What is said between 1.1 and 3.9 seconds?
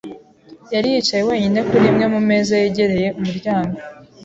wenyine kuri imwe mu meza yegereye umuryango.